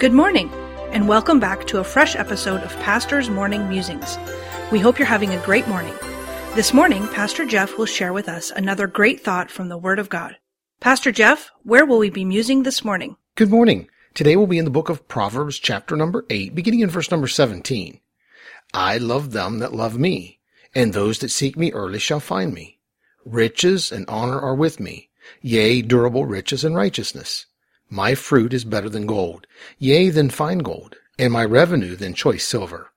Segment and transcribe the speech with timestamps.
[0.00, 0.50] Good morning,
[0.92, 4.16] and welcome back to a fresh episode of Pastor's Morning Musings.
[4.72, 5.92] We hope you're having a great morning.
[6.54, 10.08] This morning, Pastor Jeff will share with us another great thought from the Word of
[10.08, 10.38] God.
[10.80, 13.18] Pastor Jeff, where will we be musing this morning?
[13.34, 13.90] Good morning.
[14.14, 17.28] Today we'll be in the book of Proverbs, chapter number 8, beginning in verse number
[17.28, 18.00] 17.
[18.72, 20.40] I love them that love me,
[20.74, 22.78] and those that seek me early shall find me.
[23.26, 25.10] Riches and honor are with me,
[25.42, 27.44] yea, durable riches and righteousness.
[27.92, 32.46] My fruit is better than gold, yea, than fine gold, and my revenue than choice
[32.46, 32.92] silver.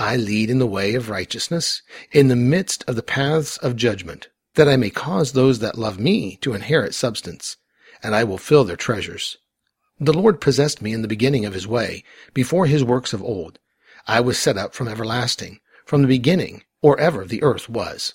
[0.00, 4.28] I lead in the way of righteousness, in the midst of the paths of judgment,
[4.56, 7.56] that I may cause those that love me to inherit substance,
[8.02, 9.36] and I will fill their treasures.
[10.00, 12.02] The Lord possessed me in the beginning of his way,
[12.34, 13.60] before his works of old.
[14.08, 18.14] I was set up from everlasting, from the beginning, or ever the earth was.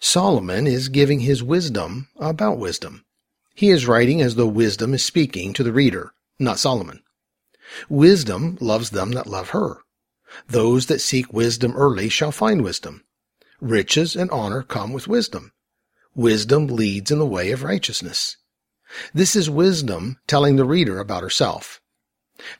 [0.00, 3.06] Solomon is giving his wisdom about wisdom.
[3.58, 7.02] He is writing as though wisdom is speaking to the reader, not Solomon.
[7.88, 9.78] Wisdom loves them that love her.
[10.46, 13.02] Those that seek wisdom early shall find wisdom.
[13.60, 15.50] Riches and honor come with wisdom.
[16.14, 18.36] Wisdom leads in the way of righteousness.
[19.12, 21.80] This is wisdom telling the reader about herself.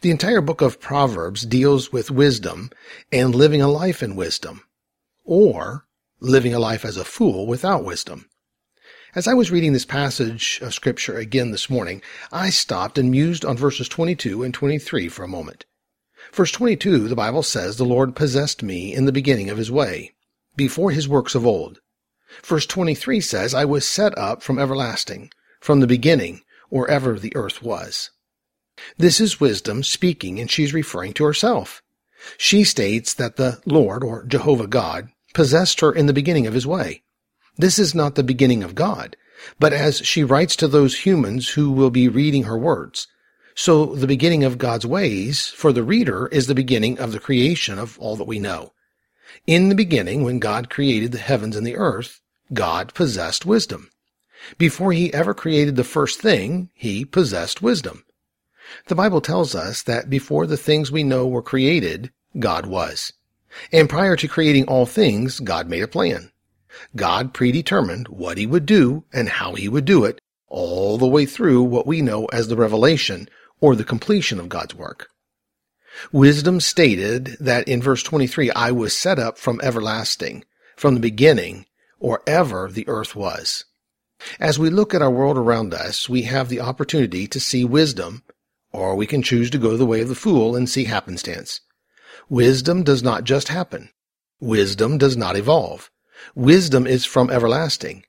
[0.01, 2.71] The entire book of Proverbs deals with wisdom
[3.13, 4.65] and living a life in wisdom,
[5.25, 5.87] or
[6.19, 8.29] living a life as a fool without wisdom.
[9.15, 13.43] As I was reading this passage of scripture again this morning, I stopped and mused
[13.43, 15.65] on verses 22 and 23 for a moment.
[16.35, 20.13] Verse 22, the Bible says, The Lord possessed me in the beginning of his way,
[20.57, 21.81] before his works of old.
[22.45, 27.35] Verse 23 says, I was set up from everlasting, from the beginning, or ever the
[27.35, 28.11] earth was.
[28.99, 31.83] This is wisdom speaking, and she's referring to herself.
[32.37, 36.67] She states that the Lord, or Jehovah God, possessed her in the beginning of his
[36.67, 37.05] way.
[37.59, 39.17] This is not the beginning of God,
[39.59, 43.09] but as she writes to those humans who will be reading her words.
[43.57, 47.77] So the beginning of God's ways for the reader is the beginning of the creation
[47.81, 48.75] of all that we know.
[49.45, 52.21] In the beginning, when God created the heavens and the earth,
[52.55, 53.91] God possessed wisdom.
[54.57, 58.05] Before he ever created the first thing, he possessed wisdom.
[58.87, 63.13] The Bible tells us that before the things we know were created, God was.
[63.73, 66.31] And prior to creating all things, God made a plan.
[66.97, 71.27] God predetermined what he would do and how he would do it all the way
[71.27, 73.29] through what we know as the revelation
[73.61, 75.09] or the completion of God's work.
[76.13, 80.45] Wisdom stated that in verse 23, I was set up from everlasting,
[80.77, 81.67] from the beginning,
[81.99, 83.65] or ever the earth was.
[84.41, 88.23] As we look at our world around us, we have the opportunity to see wisdom,
[88.73, 91.61] or we can choose to go the way of the fool and see happenstance.
[92.29, 93.91] Wisdom does not just happen.
[94.41, 95.91] Wisdom does not evolve.
[96.35, 98.05] Wisdom is from everlasting.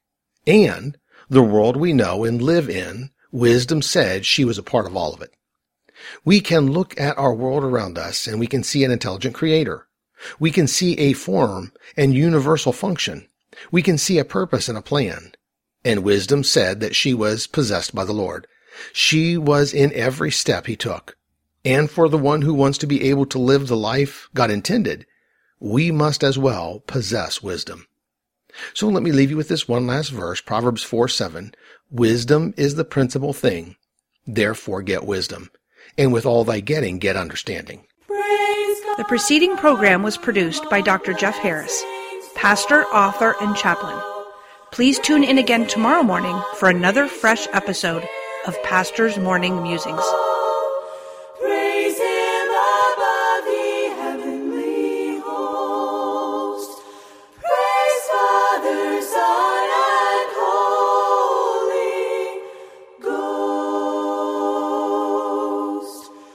[0.47, 0.97] And
[1.29, 5.13] the world we know and live in, wisdom said she was a part of all
[5.13, 5.31] of it.
[6.23, 9.87] We can look at our world around us and we can see an intelligent creator.
[10.39, 13.27] We can see a form and universal function.
[13.71, 15.33] We can see a purpose and a plan.
[15.83, 18.47] And wisdom said that she was possessed by the Lord.
[18.93, 21.17] She was in every step he took.
[21.65, 25.05] And for the one who wants to be able to live the life God intended,
[25.59, 27.85] we must as well possess wisdom.
[28.73, 31.53] So let me leave you with this one last verse, Proverbs 4 7.
[31.89, 33.75] Wisdom is the principal thing.
[34.25, 35.49] Therefore get wisdom.
[35.97, 37.85] And with all thy getting, get understanding.
[38.07, 41.13] The preceding program was produced by Dr.
[41.13, 41.83] Jeff Harris,
[42.35, 43.97] pastor, author, and chaplain.
[44.71, 48.07] Please tune in again tomorrow morning for another fresh episode
[48.45, 50.03] of Pastor's Morning Musings.